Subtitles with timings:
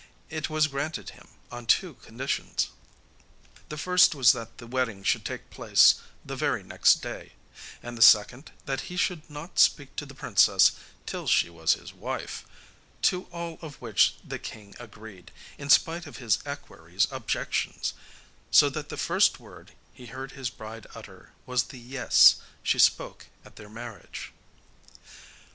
[0.31, 2.69] It was granted him on two conditions.
[3.69, 5.93] The first was that the wedding should take place
[6.25, 7.33] the very next day;
[7.83, 10.71] and the second, that he should not speak to the princess
[11.05, 12.47] till she was his wife;
[13.03, 15.29] to all of which the king agreed,
[15.59, 17.93] in spite of his equerry's objections,
[18.49, 23.27] so that the first word he heard his bride utter was the 'Yes' she spoke
[23.45, 24.31] at their marriage.